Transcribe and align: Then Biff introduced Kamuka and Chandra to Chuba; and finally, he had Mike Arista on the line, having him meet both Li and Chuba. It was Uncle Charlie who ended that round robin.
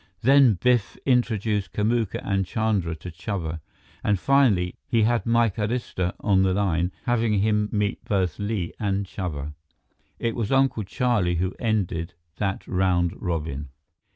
Then 0.23 0.55
Biff 0.55 0.97
introduced 1.05 1.73
Kamuka 1.73 2.21
and 2.23 2.43
Chandra 2.43 2.95
to 2.95 3.11
Chuba; 3.11 3.59
and 4.03 4.17
finally, 4.19 4.73
he 4.87 5.03
had 5.03 5.27
Mike 5.27 5.57
Arista 5.57 6.15
on 6.19 6.41
the 6.41 6.55
line, 6.55 6.91
having 7.05 7.39
him 7.41 7.69
meet 7.71 8.03
both 8.05 8.39
Li 8.39 8.73
and 8.79 9.05
Chuba. 9.05 9.53
It 10.17 10.35
was 10.35 10.51
Uncle 10.51 10.85
Charlie 10.85 11.35
who 11.35 11.53
ended 11.59 12.15
that 12.37 12.67
round 12.67 13.13
robin. 13.21 13.69